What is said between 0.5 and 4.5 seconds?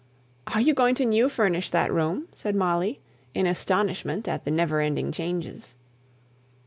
you going to new furnish that room?" said Molly, in astonishment at the